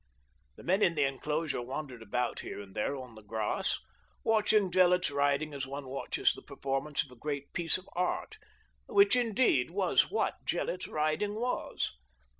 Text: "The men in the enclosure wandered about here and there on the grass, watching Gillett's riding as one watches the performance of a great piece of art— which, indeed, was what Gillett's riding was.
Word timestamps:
"The 0.57 0.63
men 0.63 0.81
in 0.81 0.95
the 0.95 1.03
enclosure 1.03 1.61
wandered 1.61 2.01
about 2.01 2.39
here 2.39 2.59
and 2.59 2.73
there 2.75 2.95
on 2.97 3.13
the 3.13 3.21
grass, 3.21 3.77
watching 4.23 4.71
Gillett's 4.71 5.11
riding 5.11 5.53
as 5.53 5.67
one 5.67 5.87
watches 5.87 6.33
the 6.33 6.41
performance 6.41 7.03
of 7.03 7.11
a 7.11 7.15
great 7.15 7.53
piece 7.53 7.77
of 7.77 7.87
art— 7.95 8.39
which, 8.87 9.15
indeed, 9.15 9.69
was 9.69 10.09
what 10.09 10.43
Gillett's 10.43 10.87
riding 10.87 11.35
was. 11.35 11.93